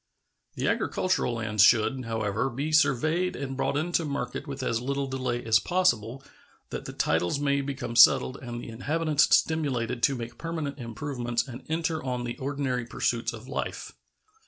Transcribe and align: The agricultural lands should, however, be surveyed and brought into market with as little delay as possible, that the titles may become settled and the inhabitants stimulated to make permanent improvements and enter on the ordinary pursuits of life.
The 0.55 0.67
agricultural 0.67 1.33
lands 1.35 1.61
should, 1.61 2.05
however, 2.05 2.49
be 2.49 2.71
surveyed 2.71 3.35
and 3.35 3.55
brought 3.55 3.77
into 3.77 4.03
market 4.03 4.47
with 4.47 4.63
as 4.63 4.81
little 4.81 5.05
delay 5.05 5.45
as 5.45 5.59
possible, 5.59 6.23
that 6.71 6.85
the 6.85 6.91
titles 6.93 7.39
may 7.39 7.61
become 7.61 7.95
settled 7.95 8.37
and 8.41 8.59
the 8.59 8.69
inhabitants 8.69 9.25
stimulated 9.37 10.01
to 10.01 10.15
make 10.15 10.39
permanent 10.39 10.79
improvements 10.79 11.47
and 11.47 11.61
enter 11.69 12.03
on 12.03 12.23
the 12.23 12.35
ordinary 12.39 12.87
pursuits 12.87 13.31
of 13.31 13.47
life. 13.47 13.91